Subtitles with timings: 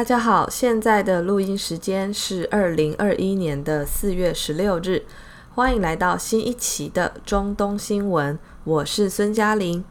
[0.00, 5.02] 大家好，现在的录音时间是二零二一年的四月十六日，
[5.54, 9.84] 欢迎来到新一期的中东新闻，我是孙嘉玲。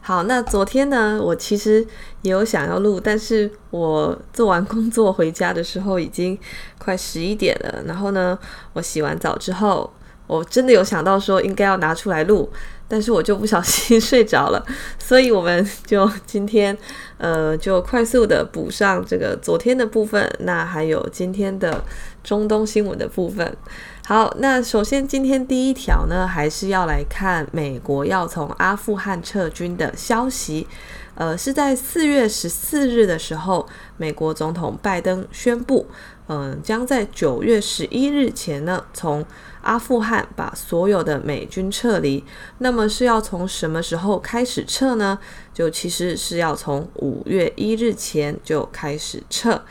[0.00, 1.86] 好，那昨天呢，我其实
[2.22, 6.38] 也有想要录，但是我做完工作回家的时候已经
[6.78, 8.38] 快十一点了，然后呢，
[8.72, 9.92] 我洗完澡之后，
[10.36, 12.50] 我真的有想到说应该要拿出来录。
[12.88, 14.62] 但是我就不小心 睡着了，
[14.98, 16.76] 所以我们就今天，
[17.16, 21.82] 呃，就快速的补上这个昨天的部分，那还有今天的
[22.22, 23.56] 中东新闻的部分。
[24.04, 30.66] 好，那首先今天第一条呢，还是要来看美国要从阿富汗撤军的消息。
[31.14, 33.68] 呃，是在四月十四日的时候，
[33.98, 35.86] 美国总统拜登宣布，
[36.28, 39.24] 嗯、将在九月十一日前呢，从
[39.60, 42.24] 阿富汗把所有的美军撤离。
[42.58, 45.18] 那么是要从什么时候开始撤呢？
[45.52, 49.62] 就其实是要从五月一日前就开始撤。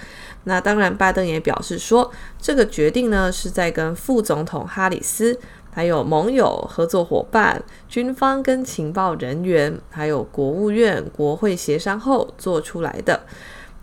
[0.44, 5.40] 那当然，拜登也表示说，这个决定呢是在跟副总统哈里斯。
[5.74, 13.22] 还有盟友、合作伙伴、军方跟情报人员，还有国务院、国会协商后做出来的。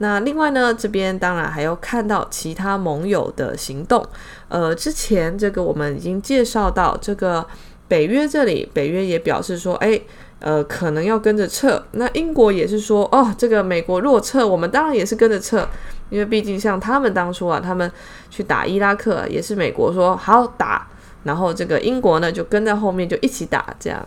[0.01, 4.07] 那另外呢，这边当然还要看到其他盟友的行动。
[4.49, 7.45] 呃，之前这个我们已经介绍到，这个
[7.89, 10.01] 北约这里，北约也表示说，诶，
[10.39, 11.83] 呃，可能要跟着撤。
[11.93, 15.67] 那英国也是说，哦，这个美国若撤，我们当然也是跟着撤，
[16.11, 17.91] 因为毕竟像他们当初啊，他们
[18.31, 20.87] 去打伊拉克，也是美国说好打。
[21.29, 24.03] 然后这个英国呢，就跟在后面就一起打，这样，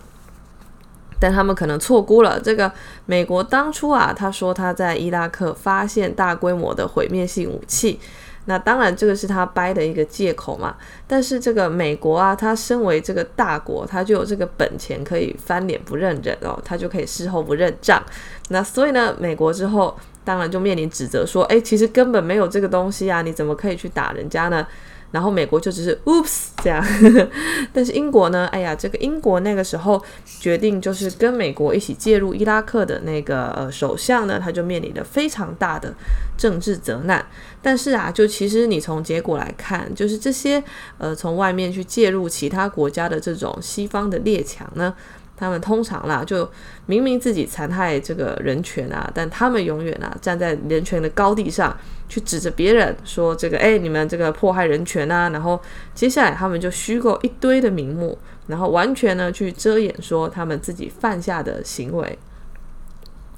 [1.20, 2.72] 但他们可能错估了这个
[3.06, 8.00] 美国当初啊，他说他在伊拉克发现大规模的毁灭性武器，
[8.46, 10.76] 那当然这个是他掰的一个借口嘛。
[11.08, 18.02] 但是这个美国啊，他身为这个大国，他就有这个本钱可以翻脸不认人哦，他就可以事后不认账。
[18.50, 24.66] 那所以呢，美国之后当然就面临指责说，诶，其实根本没有这个东西啊，你怎么可以去打人家呢？
[25.12, 26.84] 然后美国就只是 oops 这样，
[27.74, 28.48] 但是英国呢？
[28.48, 35.94] 哎呀，这个英国那个时候决定就是跟美国一起介入伊拉克的那个呃首相呢，他就面临了非常大的
[36.38, 37.26] 政治责难。
[37.62, 40.64] 但是啊，就其实你从结果来看，就是这些
[40.98, 44.94] 呃从外面去介入其他国家的这种西方的列强呢。
[45.42, 46.48] 他们通常啦，就
[46.86, 51.76] 明明自己残害这个人权啊，但他们永远啊站在人权的高地上
[52.08, 55.60] 去指着别人说这个，哎，你们这个迫害人权啊，然后
[55.96, 58.16] 接下来他们就虚构一堆的名目，
[58.46, 62.20] 然后完全呢去遮掩说他们自己犯下的行为。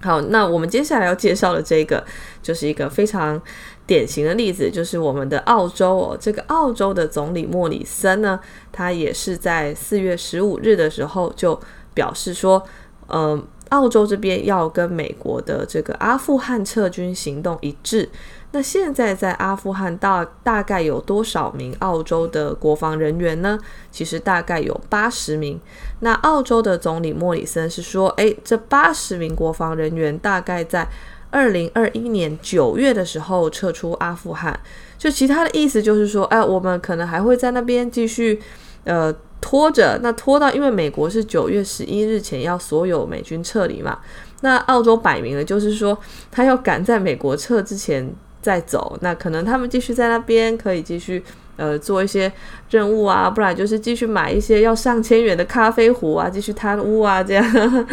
[0.02, 2.04] 好，那我们接下来要介绍的这个
[2.42, 3.42] 就是一个非常
[3.88, 8.38] 典型的例子，就是我们的澳洲哦，这个澳洲的总理莫里森呢，
[8.74, 11.58] 他也是在四月十五日的时候就。
[11.94, 12.64] 表示说，
[13.08, 18.10] 呃，澳洲这边要跟美国的这个阿富汗撤军行动一致。
[18.52, 23.58] 那现在在阿富汗大大概有多少名澳洲的国防人员呢？
[23.90, 25.60] 其实大概有八十名。
[26.02, 30.88] 那澳洲的总理莫里森是说，诶，这八十名国防人员大概在
[31.32, 34.60] 二零二一年九月的时候撤出阿富汗。
[35.00, 38.40] 就其他的意思就是说，哎，我们可能还会在那边继续，
[38.86, 39.14] 呃。
[39.46, 44.00] 拖着，那拖到，因为美国是九月十一日前要所有美军撤离嘛，
[44.40, 45.96] 那澳洲摆明了就是说，
[46.32, 48.10] 他要赶在美国撤之前
[48.42, 51.22] 再走，那可能他们继续在那边可以继续
[51.58, 52.32] 呃做一些
[52.70, 57.46] 任务啊，不然就是继续买一些要上千元的咖啡壶啊，继续贪污啊这样，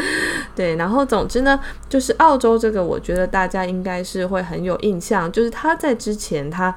[0.55, 1.59] 对，然后总之呢，
[1.89, 6.73] 就是澳洲这个，我觉得大家应该是会很有印象，就是他在之前他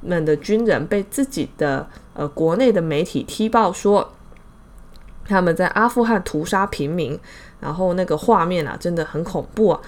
[0.00, 4.12] 们的军人被自己的呃国内的媒体踢爆说。
[5.30, 7.20] 他们在阿富汗屠杀平民，
[7.60, 9.78] 然后那个画面啊，真的很恐怖啊。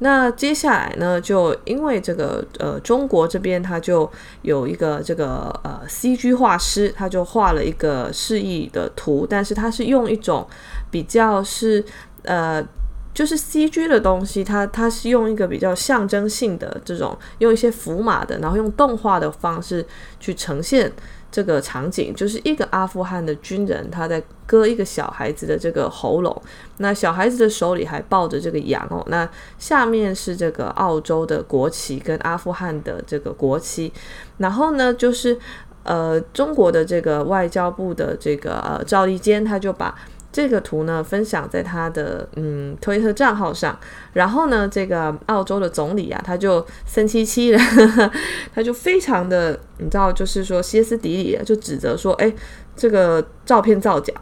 [0.00, 4.10] 那接下来呢，就因为这个呃，中国这边他就
[4.42, 10.46] 有一个这个呃 CG 画师，他就画了一个示意的图，但是他是用一种
[10.90, 11.82] 比较是
[12.24, 12.62] 呃，
[13.12, 19.84] 就是 CG 的东西，它它是用一个比较象征性的这种，用一些符码的，然后用动画的方式
[20.18, 20.92] 去呈现。
[21.32, 26.42] 这个场景就是一个阿富汗的军人，他在割一个小孩子的这个喉咙，
[26.78, 33.92] 那小孩子的手里还抱着这个羊哦，那下面是这个澳洲的国旗跟阿富汗的这个国旗，
[34.38, 35.38] 然后呢，就是
[35.84, 39.96] 呃中国的这个外交部的这个呃赵立坚他就把。
[40.32, 43.78] 这个图呢，分享在他的嗯推特账号上，
[44.12, 47.58] 然后呢，这个澳洲的总理啊，他就三七七的，
[48.54, 52.32] 他就非常的，你知道，就是说歇斯底里，就指责说，哎，
[52.76, 54.14] 这个照片造假。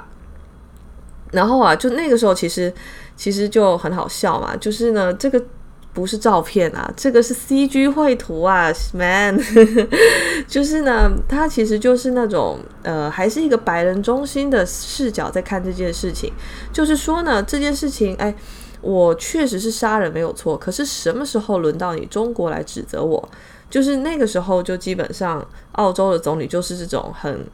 [1.32, 2.72] 然后啊，就那个时候其实
[3.14, 5.44] 其实就很好笑嘛，就是呢，这个
[5.94, 9.36] 不是照片啊，这个是 CG 绘图啊，man，
[10.46, 16.32] 就是呢，他其实就是那种呃，还是一个白人中心的视角在看这件事情。
[16.72, 18.32] 就是说呢，这件事情，哎，
[18.80, 23.28] 我确实是杀人没有错，可是什么时候轮到你中国来指责我？
[23.68, 27.44] 就是那个时候，就基本上澳洲的总理就是这种很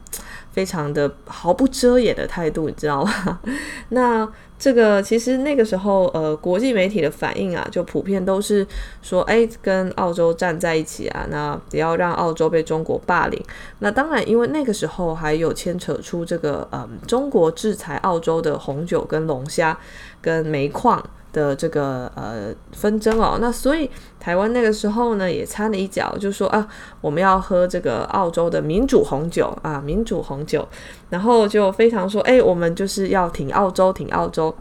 [0.51, 3.39] 非常的毫不遮掩的态度，你知道吗？
[3.89, 4.29] 那。
[4.57, 8.65] 这个其实那个时候，呃，国际媒体的反应啊，就普遍都是
[9.01, 13.41] 说，哎，跟澳洲站在一起啊，那不要让澳洲被中国霸凌。
[13.79, 19.77] 那当然，因为那个时候还有牵扯出这个，嗯，中国制裁澳洲的红酒跟龙虾
[20.21, 21.03] 跟煤矿。
[21.35, 26.65] 的这个呃纷争哦，那所以台湾那个时候呢也掺了一脚，就说啊，
[27.01, 30.65] 我们要喝这个澳洲的民主红酒啊，民主红酒，
[31.09, 34.55] 然后就非常说，哎，我们就是要挺澳洲，挺澳洲。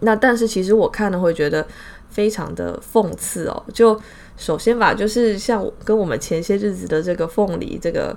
[0.00, 1.64] 那但是其实我看了会觉得
[2.08, 3.98] 非常的讽刺哦，就
[4.36, 8.16] 首先吧，就是像跟我们前些日子的这个凤梨这个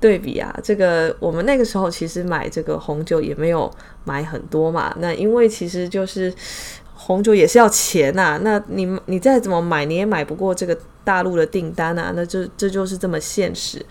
[0.00, 3.70] 对比啊，这个我们那个时候其实买这个红酒也没有
[4.04, 6.32] 买很多嘛，那因为其实就是。
[7.02, 13.84] 红酒也是要钱呐、那你你再怎么买，你也买不过这个大陆的订单啊，那这这就是这么现实。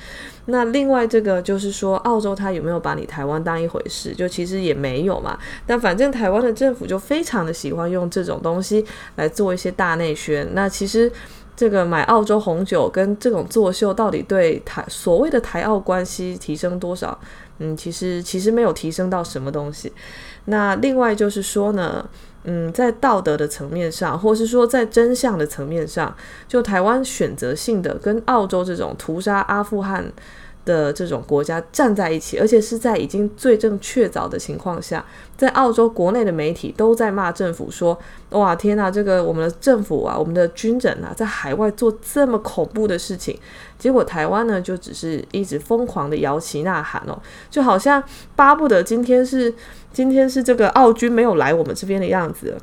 [0.46, 4.14] 那另外这个就是说，澳洲它有没有把你台湾当一回事？
[4.14, 5.38] 就其实也没有嘛。
[5.66, 8.86] 但反正台湾的政府就非常的喜欢用这种东西
[9.16, 10.48] 来做一些大内宣。
[10.54, 11.12] 那其实
[11.56, 17.20] 这个买澳洲红酒跟这种作秀，到底对台所谓的台澳关系提升多少？
[17.60, 19.94] 嗯，其实其实没有提升到什么东西。
[20.46, 22.10] 那另外就是说呢。
[22.46, 26.16] 嗯，在道德的层面上，或是说在真相的层面上，
[26.48, 30.10] 就台湾选择性的跟澳洲这种屠杀阿富汗
[30.70, 35.04] 的这种国家站在一起，而且是在已经罪证确凿的情况下，
[35.36, 37.98] 在澳洲国内的媒体都在骂政府说
[38.30, 43.36] ：“哇，天呐，这个我们的政府啊，我们的军人啊，在海外做这么恐怖的事情。”
[43.80, 47.18] 结果台湾呢，就只是一直疯狂的摇旗呐喊哦，
[47.50, 48.04] 就好像
[48.36, 49.52] 巴不得今天是
[49.92, 52.56] 今天是这个澳军没有来我们这边的样子。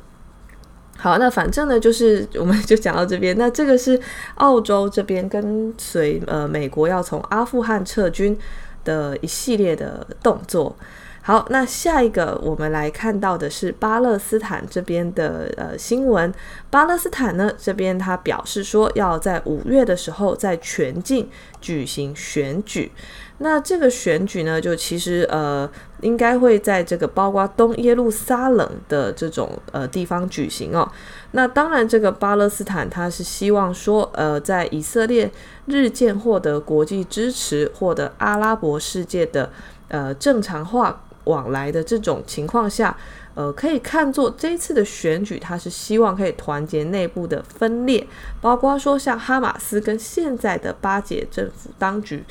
[0.99, 3.37] 好，那反正呢，就是我们 就讲到这边。
[3.37, 3.99] 那这个是
[4.35, 8.37] 澳洲这边跟随呃美国要从阿富汗撤军
[8.83, 10.75] 的一系列的动作。
[11.21, 16.33] 好，那下一个我们来看到的是巴勒斯坦这边的呃新闻。
[16.69, 21.29] 巴勒斯坦呢这边他表示说要在五月的时候在全境
[21.59, 22.91] 举行选举。
[23.39, 25.69] 那这个选举呢，就其实呃，
[26.01, 30.91] 应该会在这个包括东耶路撒冷的这种呃地方举行哦。
[31.31, 35.31] 那当然，这个巴勒斯坦他是希望说，呃，在以色列
[35.67, 39.51] 日渐获得国际支持，获得阿拉伯世界的
[39.89, 42.97] 呃正常化往来的这种情况下，
[43.35, 48.07] 呃，可以看作这一次的选举，他是希望可以团结内部的分裂，
[48.41, 52.23] 包括说像哈马斯跟现在的巴解政府当局。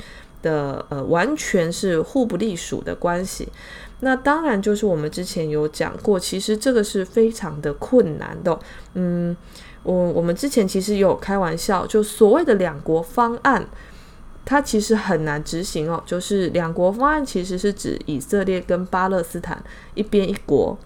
[0.47, 3.47] 的呃，完全是互不隶属的关系。
[3.99, 8.57] 那当然就是我们之前有讲过，其实这个是非常的困难的。
[8.93, 9.35] 嗯，
[9.83, 13.67] 我我们之前其实有开玩笑，就所谓的两国方案，
[14.45, 16.01] 它其实很难执行哦。
[16.05, 19.61] 就是两国方案其实是指以色列跟巴勒斯坦
[19.95, 20.77] 一边一国。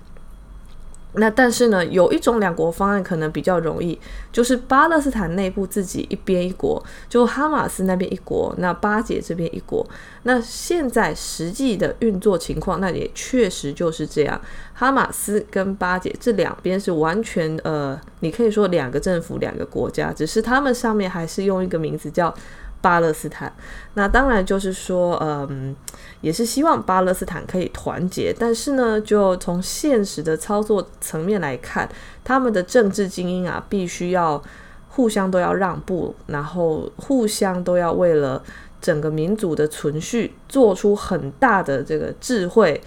[1.13, 3.99] 那但是呢，有一种两国方案可能比较容易，
[4.31, 9.85] 就是巴勒斯坦内部自己一边一国，就哈马斯那边一国，那巴解这边一国。
[10.23, 14.39] 那现在实际的运作情况，那也确实就是这样，
[14.73, 22.33] 哈马斯跟巴解这两边是完全呃，你可以说两个政府两个国家，只是他们上面还是用一个名字叫。
[22.81, 23.53] 巴勒斯坦，
[23.93, 25.75] 那当然就是说，嗯，
[26.21, 31.87] 也是希望巴勒斯坦可以团结，但是呢，就从现实的操作层面来看，
[32.23, 34.41] 他们的政治精英啊，必须要
[34.89, 38.41] 互相都要让步，然后互相都要为了
[38.81, 42.81] 整个民族的存续做出很大的这个智慧，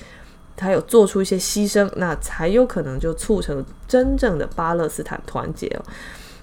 [0.59, 5.85] 还有做出一些牺牲，那才有可能就促成真正的巴勒斯坦团结哦。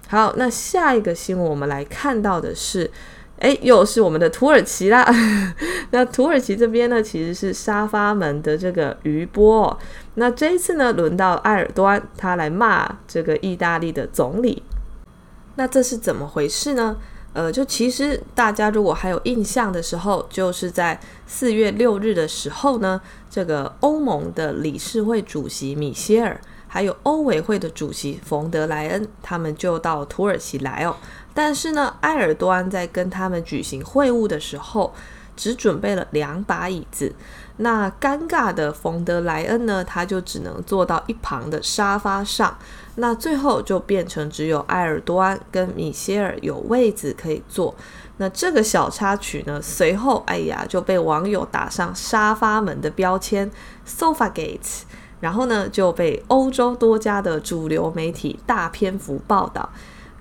[0.07, 2.89] 好，那下一个新闻我们来看到的是。
[3.41, 5.03] 诶，又是我们的土耳其啦。
[5.89, 9.77] 那土耳其这边呢，其实是沙发门的这个余波。
[10.15, 14.61] 那这一次呢，轮到埃尔多安，他来骂这个意大利的总理。
[15.55, 16.95] 那这是怎么回事呢？
[17.33, 30.95] 呃，就其实大家如果还有印象的时候，就是在四月六日的时候呢，这个欧盟的理事会主席米歇尔，还有欧委会的主席冯德莱恩，他们就到土耳其来哦。
[31.33, 34.93] 但是呢，埃尔多安在跟他们举行会晤的时候，
[35.35, 37.13] 只准备了两把椅子。
[37.57, 42.57] 那尴尬的冯德莱恩呢，他就只能坐到一旁的沙发上。
[42.95, 47.73] 那最后就变成只有埃尔多安跟米歇尔有位子可以坐。
[48.17, 53.49] 那这个小插曲呢，随后哎呀就被网友打上沙发门的标签
[53.87, 54.81] Sofagate，
[55.19, 59.69] 然后呢就被欧洲多家的主流媒体大篇幅报道。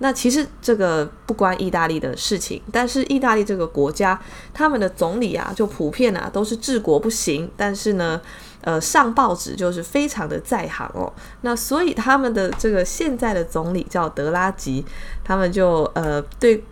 [0.03, 4.19] 那其实这个不关意大利的事情，但是意大利这个国家，
[4.51, 8.19] 他们的总理啊，就普遍啊都是治国不行，但是呢，
[8.61, 11.13] 呃，上报纸就是非常的在行哦。
[11.41, 14.83] 那所以他们的这个现在的总理叫德拉吉，
[15.23, 16.63] 他们就呃对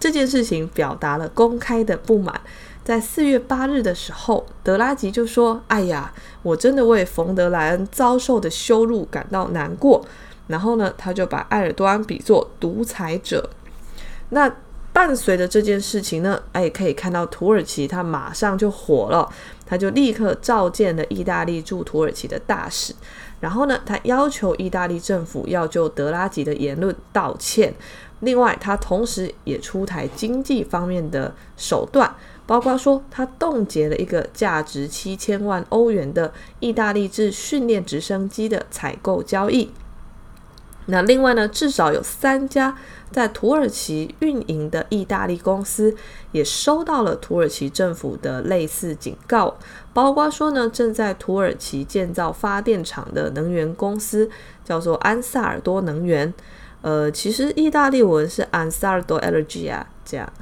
[0.00, 2.40] 这件事情表达了公开的不满。
[2.82, 6.12] 在四月八日的时候，德拉吉就说：“哎呀，
[6.42, 10.04] 我真的为冯德莱恩遭受的羞辱感到难过。”
[10.52, 13.48] 然后呢，他就把埃尔多安比作独裁者。
[14.28, 14.54] 那
[14.92, 19.26] 伴随着这件事情呢，哎，可以看到土耳其他马上就火了，
[19.64, 22.94] 他就立刻召见了意大利驻土耳其的大使。
[23.40, 27.72] 然后呢，他要求意大利政府要就德拉吉的言论道歉。
[28.20, 32.14] 另外，他同时也出台经济方面的手段，
[32.46, 39.72] 包括说他冻结了一个价值七千万欧元的意大利制训练直升机的采购交易。
[40.86, 42.76] 那另外呢，至少有三家
[43.12, 45.94] 在土耳其运营的意大利公司
[46.32, 49.56] 也收到了土耳其政府的类似警告，
[49.94, 54.28] 包括说呢，正在土耳其建造发电厂的能源公司
[54.64, 56.34] 叫做安萨尔多能源，
[56.80, 60.32] 呃，其实意大利文是 Ansardo Energia 这样。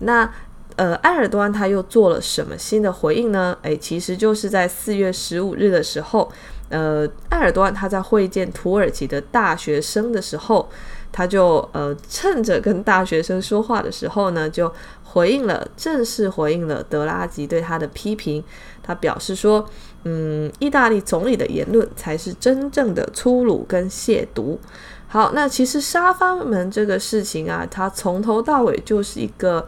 [0.00, 0.32] 那
[0.76, 3.58] 呃，埃尔多安他又做了什么新的回应呢？
[3.62, 6.30] 诶，其实就是在四月十五日的时候。
[6.68, 10.68] 呃，埃尔多安他在会见土耳其的大学生的时候，
[11.10, 14.72] 他就呃趁着跟大学生说话的时候呢，就
[15.02, 18.44] 回应了，正式回应了德拉吉对他的批评。
[18.82, 19.66] 他表示说，
[20.04, 24.58] 嗯，意大利总理的言论才是真正的粗鲁跟亵渎。
[25.06, 29.66] 好，那其实沙发门这个事情啊，它从头到尾就是一个。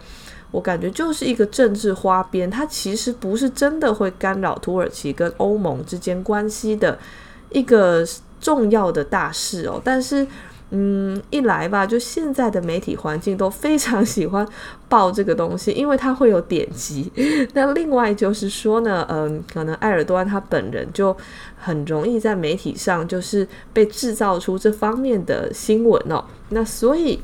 [0.53, 6.99] 我感觉就是一个政治花边，它其实不是真的会干扰土耳其跟欧盟之间关系的
[7.51, 8.05] 一个
[8.41, 9.81] 重要的大事哦。
[9.85, 10.27] 但是，
[10.71, 14.45] 嗯，一来吧，就现在的媒体环境都非常 喜欢
[14.89, 17.11] 报这个东西，因为它会有点击。
[17.55, 21.17] 那另外就是说呢，嗯，可能埃尔多安他本人就
[21.57, 26.25] 很容易在媒体上就是被制造出这方面的新闻哦。
[26.49, 27.21] 那所以。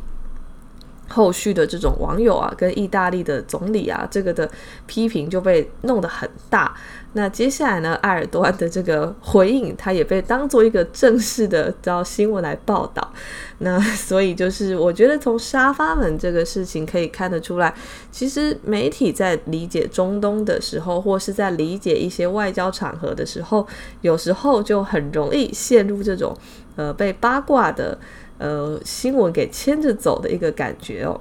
[1.09, 4.51] 后续的这种网友啊，跟意大利的总理啊，这个的
[4.87, 6.75] 批评就被弄得很大。
[7.13, 13.13] 那接下来呢，埃尔多安的这个回应，他也被当做一个正式的招新闻来报道。
[13.59, 17.73] 那所以就是，我觉得从沙发门这个事情可以看得出来，
[18.11, 23.67] 其实媒体在理解中东的时候，或是在理解一些外交场合的时候，
[24.03, 26.37] 有时候就很容易陷入这种
[26.75, 27.97] 呃被八卦的。
[28.39, 31.21] 呃，新闻给牵着走的一个感觉哦。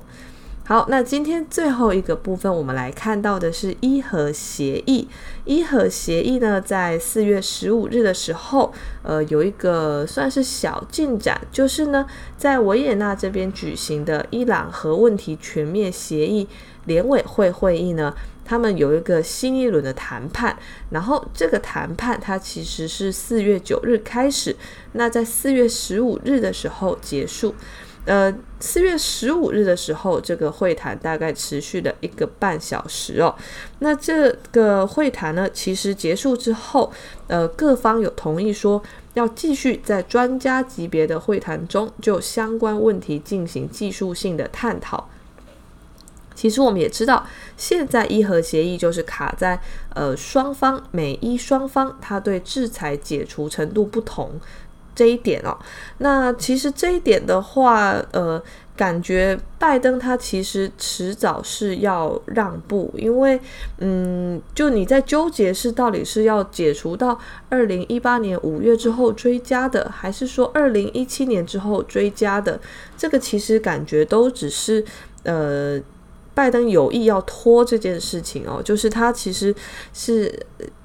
[0.67, 5.07] 好，那今天最后一个部分，我们来看到的是伊核协议。
[5.45, 16.47] 伊核协议呢，在四月十五日的时候，呃，有一个算是小进展，就是呢，在维也纳这边举行的伊朗核问题全面协议
[16.85, 18.15] 联委会会议呢。
[18.45, 20.55] 他们有一个新一轮的谈判，
[20.91, 24.55] 然后这个谈判它其实是四月九日开始，
[24.93, 27.55] 那在四月十五日的时候结束。
[28.05, 33.33] 呃，四月十五日的时候，这个会谈大概持续了一个半小时哦。
[33.79, 36.93] 那这个会谈呢，其实结束之后，
[37.25, 38.79] 呃，各方有同意说
[39.15, 45.09] 要继续在专家级别的会谈中就相关问题进行技术性的探讨。
[46.35, 47.25] 其实我们也知道，
[47.57, 49.59] 现在伊核协议就是卡在
[49.93, 54.39] 呃双方美伊双方他对制裁解除程度不同
[54.93, 55.57] 这一点哦。
[55.99, 58.41] 那其实这一点的话，呃，
[58.75, 63.39] 感觉拜登他其实迟早是要让步，因为
[63.79, 72.59] 嗯，就你在纠结是到底是要解除到二零一八年五月之后追加的，还是说二零一七年之后追加的？
[72.97, 74.83] 这个其实感觉都只是
[75.23, 75.81] 呃。
[76.35, 79.55] 拜登有意要拖这件事情哦，就是他其实
[79.93, 80.37] 是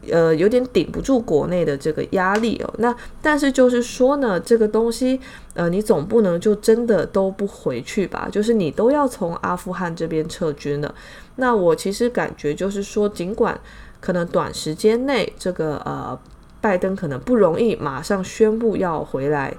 [0.08, 2.74] 呃有点顶不住国内的这个压力哦。
[2.78, 5.20] 那但是就是说呢，这个东西
[5.54, 8.28] 呃你总不能就真的都不回去吧？
[8.30, 10.94] 就是你都要从阿富汗这边撤军了。
[11.36, 13.60] 那我其实感觉就是说，尽管
[14.00, 16.16] 可能短时间内这个呃
[16.60, 19.52] 拜登可能不容易马上宣布要回来。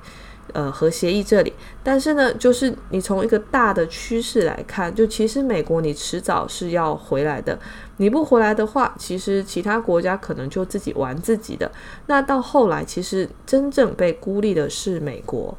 [0.54, 1.54] 呃，核协议这里，
[1.84, 7.58] 但是呢，就是你从一个大的趋势来看，就其实美国你迟早是要回来的。
[7.98, 11.72] 你不回来的话，其实其他国家可能就自己玩自己的。
[12.08, 15.56] 那到后来，其实真正被孤立的是美国。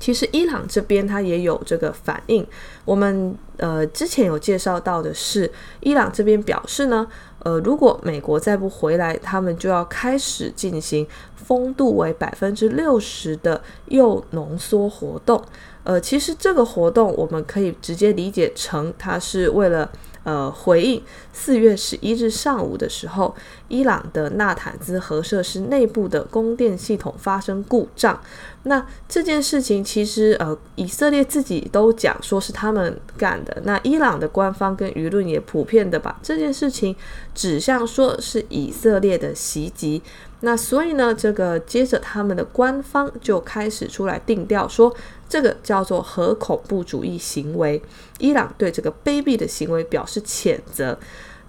[0.00, 2.44] 其实伊朗这边它也有这个反应。
[2.84, 7.06] 我们呃之前有介绍到的是，伊朗这边表示呢，
[7.40, 15.40] 呃如果美国再不回来，他们就要开始进行丰度为百分之六十的铀浓缩活动。
[15.84, 19.88] 呃，其实这个活动我们可以直接理解成，它是为了。
[20.22, 23.34] 呃，回应四月十一日上午的时候，
[23.68, 28.20] 伊朗的纳坦兹核设施内部的供电系统发生故障。
[28.64, 33.62] 那这件事情其实呃，以色列自己都讲说是他们干的。
[33.64, 36.94] 那伊朗的官方跟舆论也普遍的把这件事情
[37.34, 40.02] 指向说是以色列的袭击。
[40.42, 44.94] 那所以呢，这个接着他们的官方就开始出来定调，说
[45.28, 47.82] 这个叫做核恐怖主义行为。
[48.18, 50.98] 伊朗对这个卑鄙的行为表示谴责。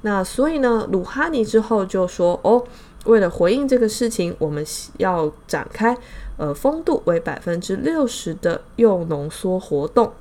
[0.01, 2.63] 那所以呢，鲁哈尼之后就说：“哦，
[3.05, 4.65] 为了回应这个事情，我们
[4.97, 5.97] 要展开
[6.37, 10.11] 呃丰度为百分之六十的铀浓缩活动。”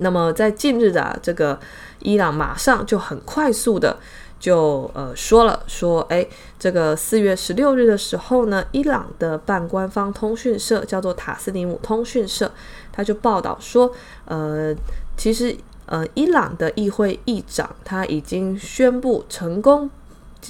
[0.00, 1.60] 那么在近日的、这个
[2.00, 3.98] 伊朗马上就很快速的。
[4.40, 6.28] 就呃说了说，诶，
[6.58, 12.50] 这个四月十六日的时候呢，伊朗的半官方通讯社叫做塔斯尼姆通讯社，
[12.90, 13.92] 他就报道说，
[14.24, 14.74] 呃，
[15.16, 15.54] 其实
[15.86, 19.90] 呃，伊朗的议会议长他已经宣布成功。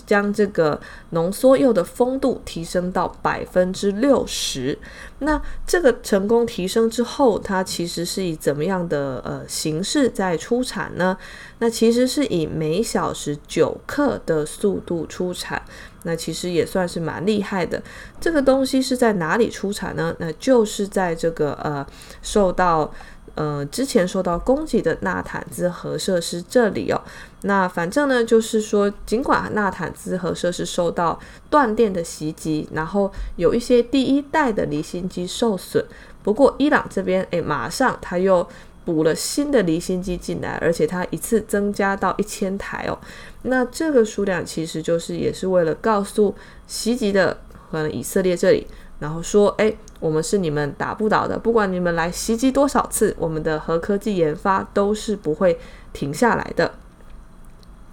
[0.06, 0.80] 将这个
[1.11, 4.78] 浓缩铀的丰度提升到百分之六十。
[5.18, 11.16] 那这个成功提升之后，它其实是以怎么样的呃形式在出产呢？
[11.59, 15.62] 那其实是以每小时九克的速度出产。
[16.04, 17.82] 那其实也算是蛮厉害的。
[18.18, 20.14] 这个东西是在哪里出产呢？
[20.19, 21.86] 那就是在这个呃
[22.23, 22.93] 受到。
[23.36, 27.00] 呃，之前受到攻击的纳坦兹核设施这里哦，
[27.42, 35.84] 那反正呢，就是说，尽管纳坦兹核设施受到断电的袭击，然后有一些第一代的离心机受损，
[36.22, 38.46] 不过伊朗这边诶，马上他又
[38.84, 42.98] 补了新的离心机进来，而且他一次增加到一千台哦，
[43.42, 46.34] 那这个数量其实就是也是为了告诉
[46.66, 47.38] 袭击的
[47.70, 48.66] 可能以色列这里。
[48.98, 55.58] 然后说，哎，我们是你们打不倒的，不管你们来袭击多少次，我们的核科技研发都是不会
[55.94, 56.70] 停下来的。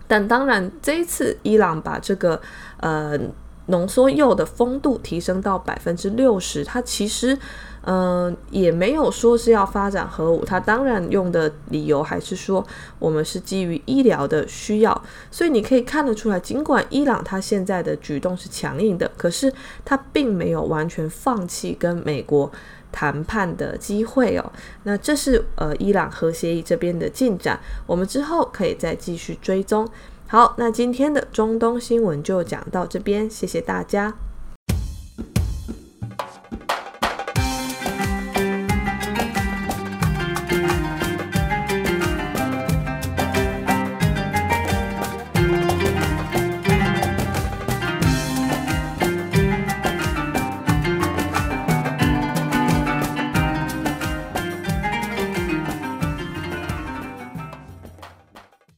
[0.07, 2.41] 但当然，这一次伊朗把这个
[2.77, 3.17] 呃
[3.67, 7.37] 浓缩铀的丰度提升到百分之六十，它其实。
[7.89, 12.61] 嗯、呃，也没有说是要发展核武，他当然用的理由还是说
[12.99, 19.53] 我们是基于医疗的需要，所以你可以看得出来，尽管伊朗他现在的举动是强硬的，可是
[19.85, 22.51] 他并没有完全放弃跟美国
[22.97, 24.51] 谈判的机会哦。
[24.85, 29.87] 那这是呃伊朗核协议这边的进展，我们之后可以再继续追踪。
[30.27, 34.15] 好，那今天的中东新闻就讲到这边，谢谢大家。